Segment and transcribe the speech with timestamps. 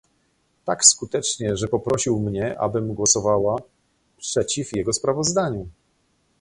[0.65, 3.57] Tak skutecznie, że poprosił mnie, abym głosowała
[4.17, 5.67] przeciw jego sprawozdaniu